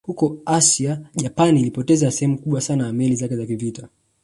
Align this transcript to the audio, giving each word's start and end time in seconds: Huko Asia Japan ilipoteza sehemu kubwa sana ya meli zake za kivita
Huko 0.03 0.37
Asia 0.45 1.01
Japan 1.15 1.57
ilipoteza 1.57 2.11
sehemu 2.11 2.37
kubwa 2.39 2.61
sana 2.61 2.85
ya 2.85 2.93
meli 2.93 3.15
zake 3.15 3.35
za 3.35 3.45
kivita 3.45 3.87